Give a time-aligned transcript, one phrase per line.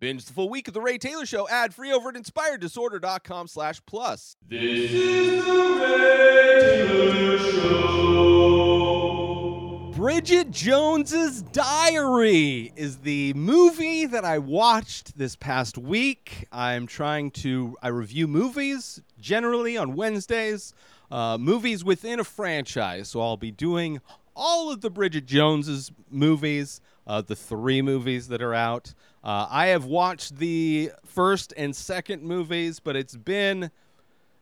[0.00, 3.82] Binge the full week of The Ray Taylor Show ad free over at inspireddisorder.com slash
[3.84, 4.34] plus.
[4.48, 8.00] This is the Ray Taylor Show.
[9.94, 16.48] Bridget Jones's Diary is the movie that I watched this past week.
[16.50, 20.72] I'm trying to I review movies generally on Wednesdays,
[21.10, 23.08] uh, movies within a franchise.
[23.08, 24.00] So I'll be doing
[24.34, 28.94] all of the Bridget Jones's movies, uh, the three movies that are out.
[29.22, 33.70] Uh, I have watched the first and second movies, but it's been,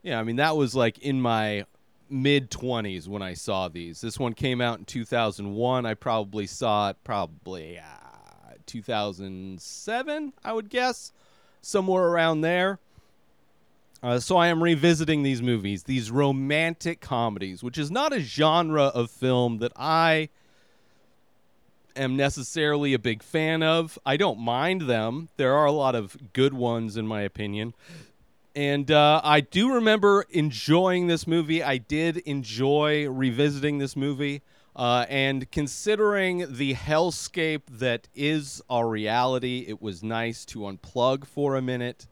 [0.03, 1.65] yeah, I mean that was like in my
[2.11, 4.01] mid 20s when I saw these.
[4.01, 5.87] This one came out in 2001.
[5.87, 11.13] I probably saw it probably uh, 2007, I would guess,
[11.61, 12.79] somewhere around there.
[14.01, 18.85] Uh, so I am revisiting these movies, these romantic comedies, which is not a genre
[18.85, 20.29] of film that I
[21.99, 23.99] am necessarily a big fan of.
[24.07, 25.29] I don't mind them.
[25.37, 27.75] There are a lot of good ones, in my opinion.
[28.55, 31.63] And uh, I do remember enjoying this movie.
[31.63, 34.43] I did enjoy revisiting this movie.
[34.75, 41.57] Uh, and considering the hellscape that is our reality, it was nice to unplug for
[41.57, 42.07] a minute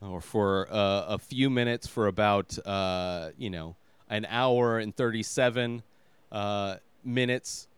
[0.00, 3.76] or for uh, a few minutes for about, uh, you know,
[4.10, 5.82] an hour and 37
[6.32, 7.68] uh, minutes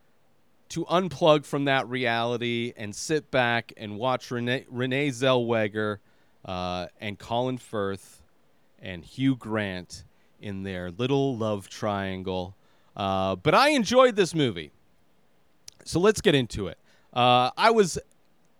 [0.74, 5.98] to unplug from that reality and sit back and watch Renee, Renee Zellweger
[6.44, 8.20] uh, and Colin Firth
[8.82, 10.02] and Hugh Grant
[10.40, 12.56] in their little love triangle.
[12.96, 14.72] Uh, but I enjoyed this movie.
[15.84, 16.78] So let's get into it.
[17.12, 17.96] Uh, I was.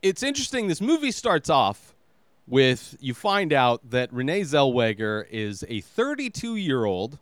[0.01, 0.69] It's interesting.
[0.69, 1.97] This movie starts off
[2.47, 7.19] with you find out that Renee Zellweger is a 32 year old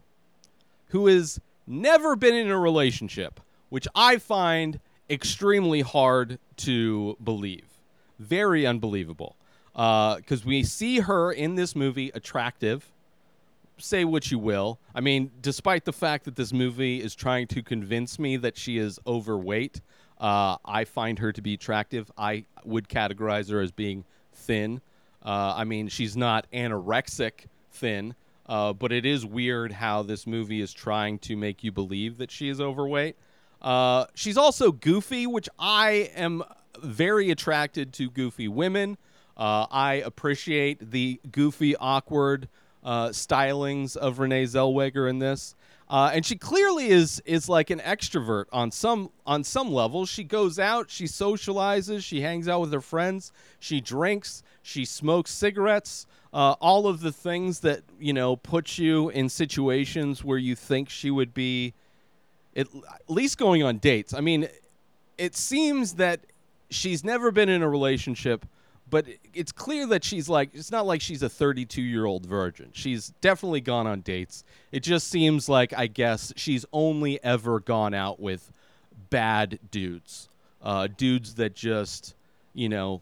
[0.88, 3.40] who has never been in a relationship,
[3.72, 7.64] which I find extremely hard to believe.
[8.18, 9.34] Very unbelievable.
[9.72, 12.92] Because uh, we see her in this movie attractive.
[13.78, 14.78] Say what you will.
[14.94, 18.77] I mean, despite the fact that this movie is trying to convince me that she
[18.77, 19.80] is overweight,
[20.20, 22.12] uh, I find her to be attractive.
[22.18, 24.82] I would categorize her as being thin.
[25.24, 30.61] Uh, I mean, she's not anorexic thin, uh, but it is weird how this movie
[30.61, 33.16] is trying to make you believe that she is overweight.
[33.62, 36.42] Uh, she's also goofy, which I am
[36.83, 38.98] very attracted to goofy women.
[39.36, 42.48] Uh, I appreciate the goofy, awkward
[42.84, 45.55] uh, stylings of Renee Zellweger in this.
[45.89, 50.06] Uh, and she clearly is is like an extrovert on some on some level.
[50.06, 55.30] She goes out, she socializes, she hangs out with her friends, she drinks, she smokes
[55.30, 56.06] cigarettes.
[56.33, 60.89] Uh, all of the things that you know put you in situations where you think
[60.89, 61.74] she would be,
[62.57, 62.68] at
[63.08, 64.14] least going on dates.
[64.14, 64.48] I mean,
[65.18, 66.20] it seems that
[66.70, 68.46] she's never been in a relationship
[68.92, 72.68] but it's clear that she's like it's not like she's a 32 year old virgin.
[72.74, 74.45] She's definitely gone on dates.
[74.70, 78.52] It just seems like i guess she's only ever gone out with
[79.08, 80.29] bad dudes
[80.62, 82.14] uh, dudes that just
[82.55, 83.01] you know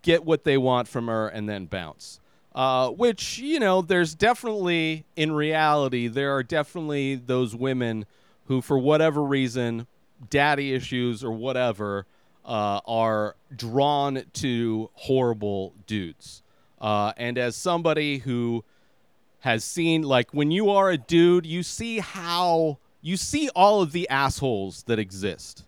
[0.00, 2.18] get what they want from her and then bounce
[2.54, 8.04] uh, which you know there's definitely in reality there are definitely those women
[8.46, 9.86] who for whatever reason
[10.30, 12.06] daddy issues or whatever
[12.44, 16.42] uh, are drawn to horrible dudes.
[16.80, 18.64] Uh, and as somebody who
[19.40, 23.92] has seen, like, when you are a dude, you see how you see all of
[23.92, 25.64] the assholes that exist.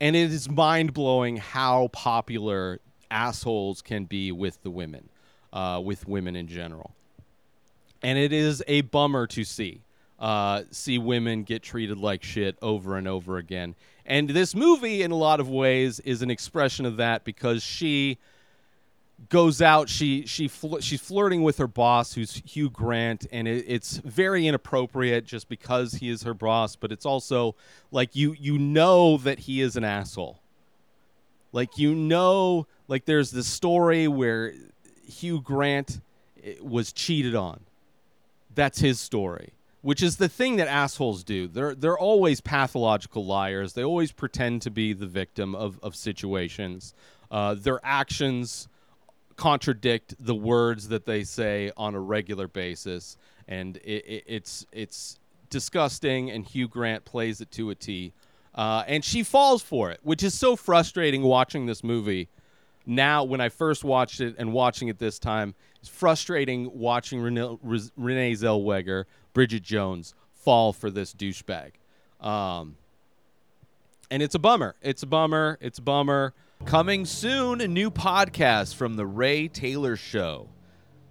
[0.00, 5.08] And it is mind blowing how popular assholes can be with the women,
[5.52, 6.94] uh, with women in general.
[8.02, 9.82] And it is a bummer to see.
[10.18, 13.74] Uh, see women get treated like shit over and over again.
[14.04, 18.18] And this movie, in a lot of ways, is an expression of that because she
[19.28, 23.64] goes out she she fl- she's flirting with her boss who's Hugh Grant and it,
[23.66, 27.56] it's very inappropriate just because he is her boss but it's also
[27.90, 30.38] like you you know that he is an asshole
[31.52, 34.54] like you know like there's this story where
[35.08, 36.00] Hugh Grant
[36.44, 37.60] eh, was cheated on
[38.54, 39.52] that's his story
[39.82, 41.46] which is the thing that assholes do.
[41.46, 43.74] They're they're always pathological liars.
[43.74, 46.94] They always pretend to be the victim of of situations.
[47.30, 48.68] Uh, their actions
[49.36, 53.16] contradict the words that they say on a regular basis,
[53.46, 55.18] and it, it, it's it's
[55.48, 56.30] disgusting.
[56.30, 58.12] And Hugh Grant plays it to a T,
[58.54, 62.28] uh, and she falls for it, which is so frustrating watching this movie.
[62.90, 67.58] Now, when I first watched it and watching it this time, it's frustrating watching Renee,
[67.98, 69.04] Renee Zellweger
[69.34, 71.72] Bridget Jones fall for this douchebag.
[72.18, 72.76] Um,
[74.10, 74.74] and it's a bummer.
[74.80, 75.58] It's a bummer.
[75.60, 76.32] It's a bummer.
[76.64, 80.48] Coming soon, a new podcast from The Ray Taylor Show,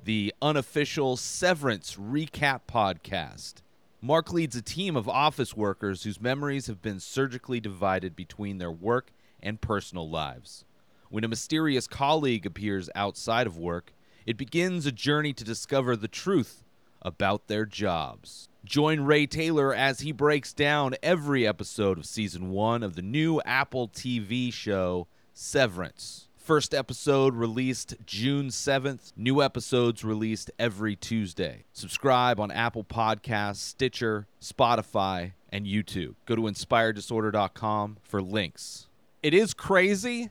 [0.04, 3.62] the unofficial Severance recap podcast.
[4.02, 8.72] Mark leads a team of office workers whose memories have been surgically divided between their
[8.72, 9.12] work
[9.44, 10.66] and personal lives.
[11.10, 13.94] When a mysterious colleague appears outside of work,
[14.26, 16.64] it begins a journey to discover the truth
[17.02, 18.50] about their jobs.
[18.66, 23.40] Join Ray Taylor as he breaks down every episode of season one of the new
[23.46, 26.28] Apple TV show Severance.
[26.36, 29.14] First episode released June 7th.
[29.16, 31.64] New episodes released every Tuesday.
[31.74, 36.16] Subscribe on Apple Podcasts, Stitcher, Spotify, and YouTube.
[36.26, 38.88] Go to inspireddisorder.com for links.
[39.22, 40.30] It is crazy.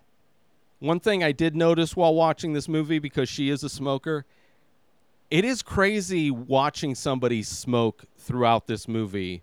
[0.78, 4.24] One thing I did notice while watching this movie, because she is a smoker,
[5.30, 9.42] it is crazy watching somebody smoke throughout this movie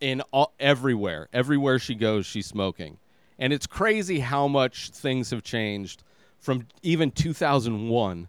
[0.00, 1.28] in all, everywhere.
[1.32, 2.98] Everywhere she goes, she's smoking.
[3.38, 6.02] And it's crazy how much things have changed
[6.40, 8.28] from even 2001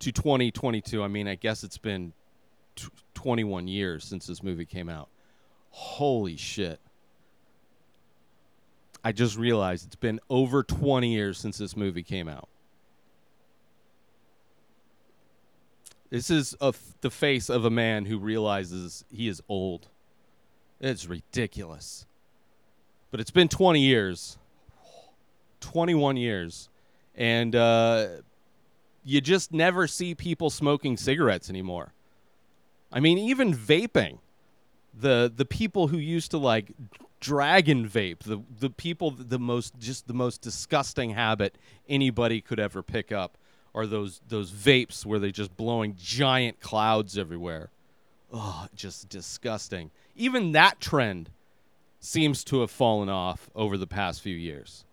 [0.00, 1.02] to 2022.
[1.02, 2.12] I mean, I guess it's been
[2.76, 5.08] t- 21 years since this movie came out.
[5.70, 6.80] Holy shit.
[9.04, 12.48] I just realized it's been over 20 years since this movie came out.
[16.08, 16.56] This is
[17.00, 19.88] the face of a man who realizes he is old.
[20.80, 22.06] It's ridiculous.
[23.10, 24.38] But it's been 20 years,
[25.60, 26.68] 21 years,
[27.14, 28.06] and uh,
[29.04, 31.92] you just never see people smoking cigarettes anymore.
[32.92, 34.18] I mean, even vaping.
[34.96, 36.72] The the people who used to like
[37.24, 41.56] dragon vape, the the people the most just the most disgusting habit
[41.88, 43.38] anybody could ever pick up
[43.74, 47.70] are those those vapes where they're just blowing giant clouds everywhere.
[48.30, 49.90] Oh, just disgusting.
[50.14, 51.30] Even that trend
[51.98, 54.84] seems to have fallen off over the past few years.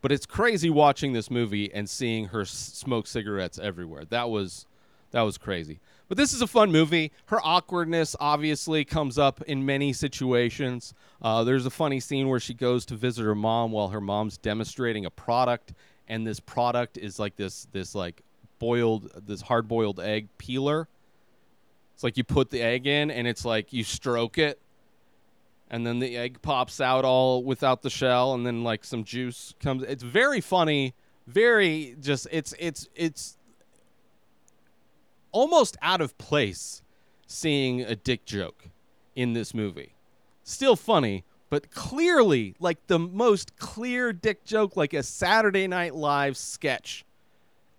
[0.00, 4.04] But it's crazy watching this movie and seeing her smoke cigarettes everywhere.
[4.04, 4.64] That was
[5.10, 5.80] that was crazy.
[6.08, 7.12] But this is a fun movie.
[7.26, 10.92] Her awkwardness obviously comes up in many situations.
[11.22, 14.36] Uh, there's a funny scene where she goes to visit her mom while her mom's
[14.36, 15.72] demonstrating a product,
[16.08, 18.22] and this product is like this this like
[18.58, 20.88] boiled this hard boiled egg peeler.
[21.94, 24.60] It's like you put the egg in and it's like you stroke it
[25.70, 29.54] and then the egg pops out all without the shell and then like some juice
[29.60, 30.94] comes it's very funny
[31.26, 33.36] very just it's it's it's
[35.34, 36.82] almost out of place
[37.26, 38.68] seeing a dick joke
[39.16, 39.94] in this movie
[40.42, 46.36] still funny but clearly like the most clear dick joke like a saturday night live
[46.36, 47.04] sketch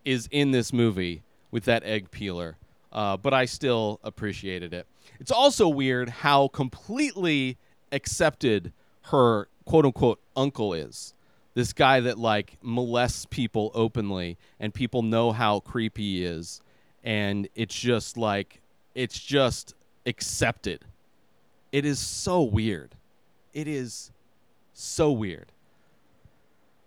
[0.03, 2.57] is in this movie with that egg peeler
[2.91, 4.87] uh, but i still appreciated it
[5.19, 7.57] it's also weird how completely
[7.91, 8.73] accepted
[9.03, 11.13] her quote unquote uncle is.
[11.53, 16.61] This guy that like molests people openly and people know how creepy he is.
[17.05, 18.59] And it's just like,
[18.93, 19.73] it's just
[20.05, 20.83] accepted.
[21.71, 22.95] It is so weird.
[23.53, 24.11] It is
[24.73, 25.51] so weird.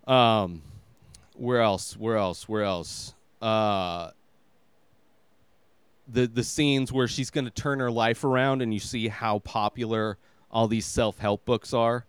[0.05, 0.61] Um,
[1.35, 1.97] where else?
[1.97, 2.47] Where else?
[2.47, 3.15] Where else?
[3.41, 4.11] Uh,
[6.11, 9.39] the the scenes where she's going to turn her life around and you see how
[9.39, 10.17] popular
[10.51, 12.05] all these self-help books are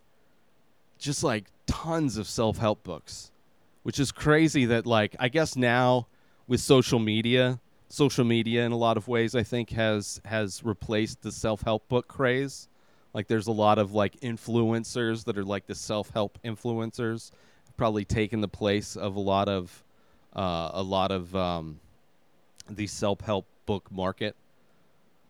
[0.97, 3.31] just like tons of self-help books
[3.83, 6.07] which is crazy that like i guess now
[6.47, 7.59] with social media
[7.91, 12.07] social media in a lot of ways i think has has replaced the self-help book
[12.07, 12.67] craze
[13.13, 17.31] like there's a lot of like influencers that are like the self-help influencers
[17.77, 19.83] probably taken the place of a lot of
[20.35, 21.79] uh, a lot of um,
[22.69, 24.35] the self-help book market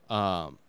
[0.09, 0.59] um,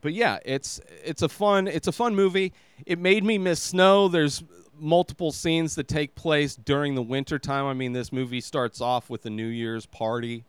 [0.00, 2.52] but yeah, it's it's a fun it's a fun movie.
[2.84, 4.08] It made me miss snow.
[4.08, 4.44] There's
[4.78, 7.64] multiple scenes that take place during the winter time.
[7.64, 10.44] I mean, this movie starts off with a New Year's party,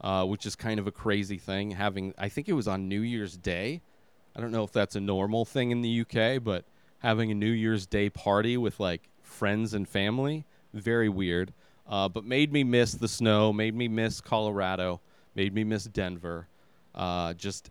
[0.00, 1.72] uh, which is kind of a crazy thing.
[1.72, 3.82] Having I think it was on New Year's Day.
[4.36, 6.64] I don't know if that's a normal thing in the UK, but
[7.00, 11.52] having a New Year's Day party with like friends and family, very weird.
[11.86, 13.52] Uh, but made me miss the snow.
[13.52, 15.00] Made me miss Colorado.
[15.34, 16.48] Made me miss Denver.
[16.94, 17.70] Uh, just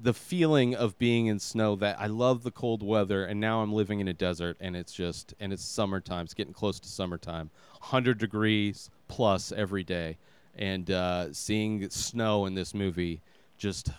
[0.00, 3.72] the feeling of being in snow that I love the cold weather and now I'm
[3.72, 7.50] living in a desert and it's just and it's summertime it's getting close to summertime
[7.80, 10.16] 100 degrees plus every day
[10.58, 13.20] and uh, seeing snow in this movie
[13.58, 13.90] just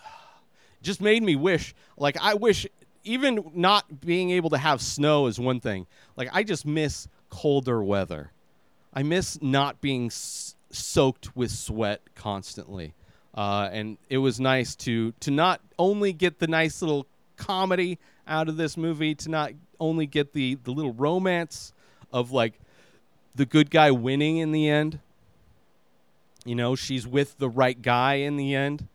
[0.82, 2.66] just made me wish like I wish
[3.04, 7.82] even not being able to have snow is one thing like I just miss colder
[7.82, 8.30] weather
[8.92, 12.94] I miss not being s- soaked with sweat constantly
[13.36, 17.06] uh, and it was nice to to not only get the nice little
[17.36, 21.72] comedy out of this movie, to not only get the the little romance
[22.12, 22.54] of like
[23.34, 25.00] the good guy winning in the end.
[26.44, 28.88] You know, she's with the right guy in the end.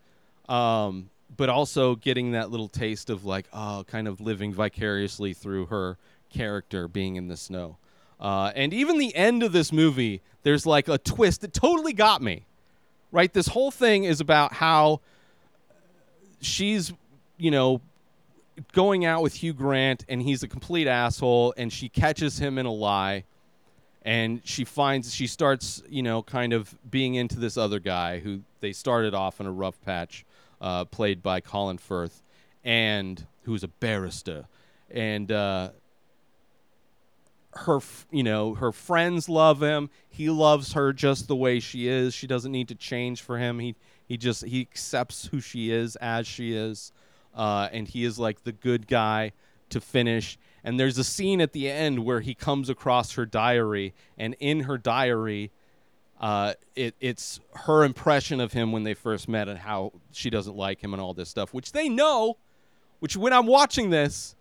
[0.48, 5.68] Um, but also getting that little taste of like, oh, kind of living vicariously through
[5.68, 5.98] her
[6.30, 7.78] character being in the snow.
[8.20, 12.22] Uh, and even the end of this movie, there's like a twist that totally got
[12.22, 12.46] me.
[13.12, 13.32] Right?
[13.32, 15.00] This whole thing is about how
[16.42, 16.92] she's,
[17.38, 17.82] you know,
[18.74, 22.66] going out with Hugh Grant and he's a complete asshole and she catches him in
[22.66, 23.24] a lie
[24.04, 28.42] and she finds she starts you know kind of being into this other guy who
[28.62, 30.26] they started off in a rough patch
[30.62, 32.24] uh, played by colin firth
[32.64, 34.48] and who's a barrister.
[34.92, 35.70] And uh,
[37.54, 37.80] her
[38.12, 39.90] you know her friends love him.
[40.10, 42.14] He loves her just the way she is.
[42.14, 43.60] She doesn't need to change for him.
[43.60, 43.76] He
[44.08, 46.92] he just he accepts who she is as she is
[47.36, 49.32] uh, and he is like the good guy
[49.70, 53.94] to finish and there's a scene at the end where he comes across her diary,
[54.18, 55.52] and in her diary,
[56.20, 60.56] uh, it, it's her impression of him when they first met and how she doesn't
[60.56, 62.38] like him and all this stuff, which they know.
[63.00, 64.36] Which when I'm watching this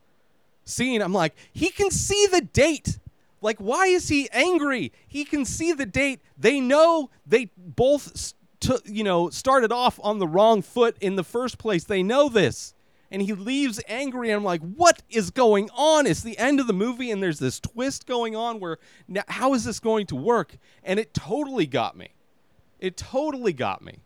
[0.65, 2.99] scene, I'm like, he can see the date.
[3.41, 4.93] Like, why is he angry?
[5.07, 6.21] He can see the date.
[6.37, 11.23] They know they both, st- you know, started off on the wrong foot in the
[11.23, 11.85] first place.
[11.85, 12.75] They know this
[13.11, 16.67] and he leaves angry and i'm like what is going on it's the end of
[16.67, 20.17] the movie and there's this twist going on where now how is this going to
[20.17, 22.12] work and it totally got me
[22.79, 23.99] it totally got me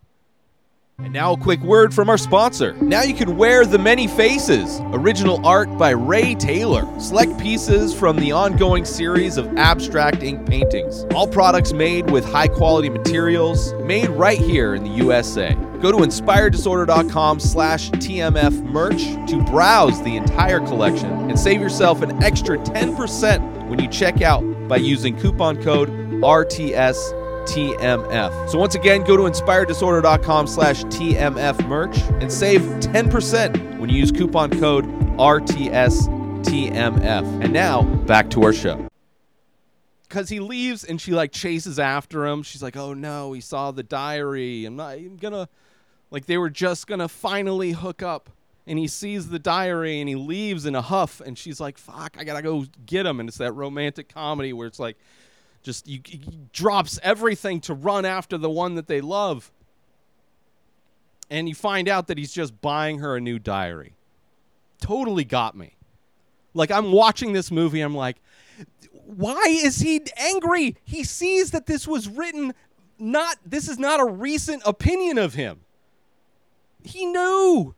[0.99, 2.75] and now a quick word from our sponsor.
[2.75, 4.78] Now you can wear the many faces.
[4.92, 6.87] Original art by Ray Taylor.
[7.00, 11.04] Select pieces from the ongoing series of abstract ink paintings.
[11.12, 15.56] All products made with high quality materials, made right here in the USA.
[15.82, 22.22] Go to inspireddisorder.com slash TMF merch to browse the entire collection and save yourself an
[22.22, 25.90] extra 10% when you check out by using coupon code
[26.22, 26.94] RTS
[27.48, 28.48] TMF.
[28.48, 34.12] So once again, go to inspireddisorder.com slash TMF merch and save 10% when you use
[34.12, 34.84] coupon code
[35.18, 36.12] RTSTMF.
[37.42, 38.86] And now, back to our show.
[40.08, 42.44] Because he leaves and she like chases after him.
[42.44, 44.64] She's like, oh no, he saw the diary.
[44.66, 45.48] I'm not I'm gonna,
[46.12, 48.31] like, they were just gonna finally hook up.
[48.66, 51.21] And he sees the diary and he leaves in a huff.
[51.21, 53.19] And she's like, fuck, I gotta go get him.
[53.19, 54.97] And it's that romantic comedy where it's like,
[55.62, 56.00] just you,
[56.52, 59.50] drops everything to run after the one that they love.
[61.31, 63.95] And you find out that he's just buying her a new diary.
[64.81, 65.76] Totally got me.
[66.52, 68.19] Like I'm watching this movie, I'm like,
[69.07, 70.76] why is he angry?
[70.85, 72.52] He sees that this was written
[72.99, 75.61] not this is not a recent opinion of him.
[76.84, 77.74] He knew.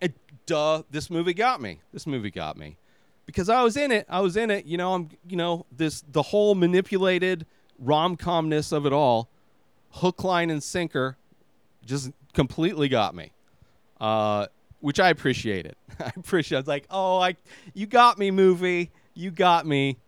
[0.00, 0.14] And
[0.46, 1.80] duh, this movie got me.
[1.92, 2.78] This movie got me
[3.26, 4.06] because I was in it.
[4.08, 4.64] I was in it.
[4.64, 7.44] You know, I'm you know this the whole manipulated
[7.78, 9.28] rom comness of it all,
[9.90, 11.16] hook, line, and sinker,
[11.84, 13.32] just completely got me.
[14.00, 14.46] Uh,
[14.80, 15.76] which I appreciated.
[16.00, 16.56] I appreciate.
[16.56, 17.36] I was like, oh, I
[17.74, 18.90] you got me, movie.
[19.14, 19.98] You got me.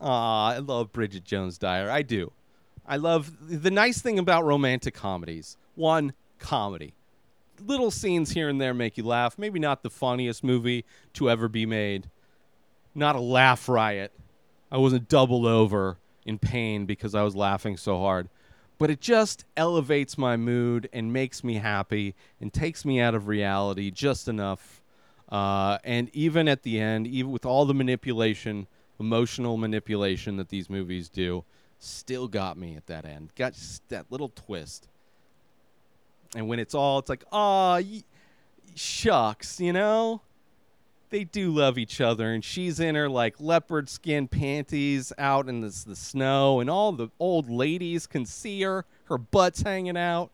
[0.00, 1.90] Aw, I love Bridget Jones' Diary.
[1.90, 2.32] I do.
[2.86, 5.56] I love the nice thing about romantic comedies.
[5.74, 6.94] One, comedy.
[7.60, 9.38] Little scenes here and there make you laugh.
[9.38, 10.84] Maybe not the funniest movie
[11.14, 12.08] to ever be made.
[12.94, 14.12] Not a laugh riot.
[14.70, 18.28] I wasn't doubled over in pain because I was laughing so hard.
[18.78, 23.28] But it just elevates my mood and makes me happy and takes me out of
[23.28, 24.82] reality just enough.
[25.28, 28.66] Uh, and even at the end, even with all the manipulation,
[28.98, 31.44] emotional manipulation that these movies do,
[31.78, 33.30] still got me at that end.
[33.36, 33.54] Got
[33.88, 34.88] that little twist.
[36.34, 38.02] And when it's all, it's like, oh, y-
[38.74, 40.20] shucks, you know?
[41.10, 45.60] They do love each other, and she's in her like leopard skin panties out in
[45.60, 48.84] the, the snow, and all the old ladies can see her.
[49.04, 50.30] Her butt's hanging out.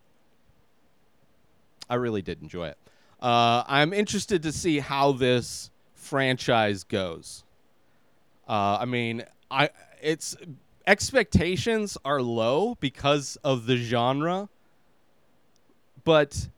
[1.91, 2.79] I really did enjoy it.
[3.21, 7.45] Uh, I'm interested to see how this franchise goes.
[8.49, 9.69] Uh, I mean, I
[10.01, 10.35] it's
[10.87, 14.49] expectations are low because of the genre,
[16.05, 16.49] but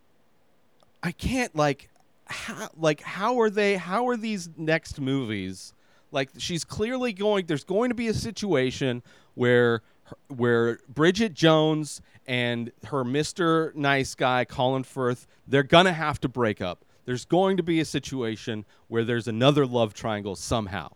[1.03, 1.89] I can't like
[2.27, 5.75] how like how are they how are these next movies
[6.11, 9.03] like she's clearly going there's going to be a situation
[9.35, 9.83] where
[10.29, 13.75] where Bridget Jones and her Mr.
[13.75, 16.85] Nice Guy Colin Firth they're going to have to break up.
[17.05, 20.93] There's going to be a situation where there's another love triangle somehow.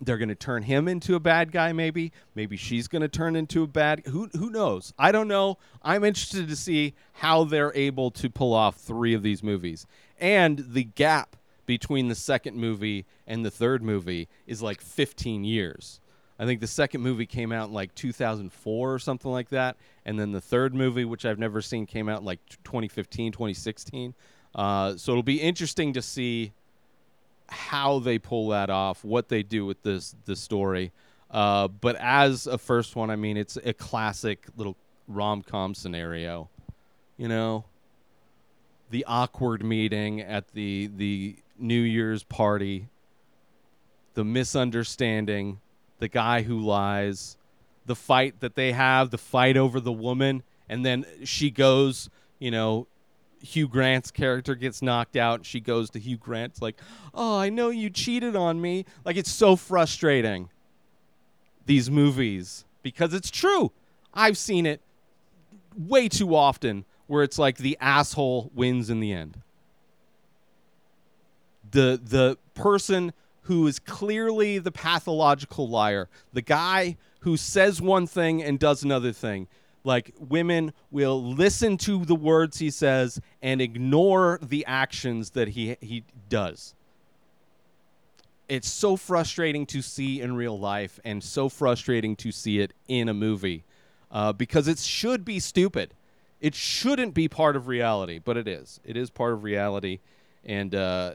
[0.00, 2.12] They're going to turn him into a bad guy maybe.
[2.34, 4.92] Maybe she's going to turn into a bad who who knows?
[4.98, 5.58] I don't know.
[5.82, 9.86] I'm interested to see how they're able to pull off 3 of these movies.
[10.20, 11.36] And the gap
[11.66, 16.00] between the second movie and the third movie is like 15 years.
[16.38, 20.18] I think the second movie came out in like 2004 or something like that, and
[20.18, 24.14] then the third movie, which I've never seen, came out like 2015, 2016.
[24.54, 26.52] Uh, so it'll be interesting to see
[27.48, 30.92] how they pull that off, what they do with this the story.
[31.30, 34.76] Uh, but as a first one, I mean, it's a classic little
[35.06, 36.48] rom com scenario.
[37.16, 37.64] You know,
[38.90, 42.88] the awkward meeting at the the New Year's party,
[44.14, 45.60] the misunderstanding,
[45.98, 47.36] the guy who lies,
[47.86, 52.50] the fight that they have, the fight over the woman, and then she goes, you
[52.50, 52.86] know,
[53.40, 55.40] Hugh Grant's character gets knocked out.
[55.40, 56.76] And she goes to Hugh Grant's like,
[57.14, 60.50] "Oh, I know you cheated on me." Like it's so frustrating.
[61.66, 63.72] These movies because it's true.
[64.14, 64.80] I've seen it
[65.76, 69.38] way too often where it's like the asshole wins in the end.
[71.70, 78.42] The the person who is clearly the pathological liar, the guy who says one thing
[78.42, 79.48] and does another thing.
[79.84, 85.76] Like women will listen to the words he says and ignore the actions that he
[85.80, 86.74] he does.
[88.48, 93.08] It's so frustrating to see in real life and so frustrating to see it in
[93.08, 93.64] a movie
[94.10, 95.94] uh, because it should be stupid.
[96.40, 98.80] It shouldn't be part of reality, but it is.
[98.84, 99.98] It is part of reality,
[100.44, 101.14] and uh,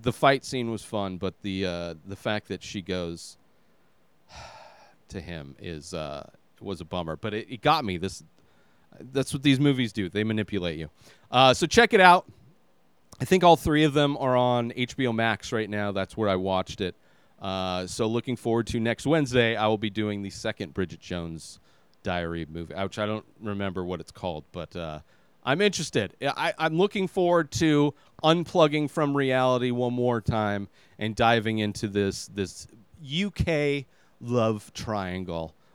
[0.00, 3.36] the fight scene was fun, but the uh, the fact that she goes
[5.08, 6.28] to him is uh,
[6.62, 7.16] was a bummer.
[7.16, 7.96] But it, it got me.
[7.96, 8.22] This
[9.12, 10.08] that's what these movies do.
[10.08, 10.90] They manipulate you.
[11.30, 12.26] Uh, so check it out.
[13.20, 15.92] I think all three of them are on HBO Max right now.
[15.92, 16.96] That's where I watched it.
[17.40, 19.56] Uh, so looking forward to next Wednesday.
[19.56, 21.60] I will be doing the second Bridget Jones
[22.02, 25.00] Diary movie, which I don't remember what it's called, but uh,
[25.44, 26.14] I'm interested.
[26.22, 32.26] I, I'm looking forward to unplugging from reality one more time and diving into this
[32.28, 32.66] this
[33.04, 33.84] UK
[34.20, 35.54] love triangle.